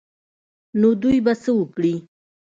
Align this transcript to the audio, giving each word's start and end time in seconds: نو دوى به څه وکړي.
نو 0.79 0.89
دوى 1.01 1.17
به 1.25 1.33
څه 1.43 1.51
وکړي. 1.59 1.93